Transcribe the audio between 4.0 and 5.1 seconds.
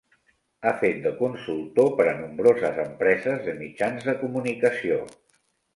de comunicació.